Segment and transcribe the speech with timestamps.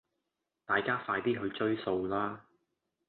[0.65, 2.43] 大家快啲去追數啦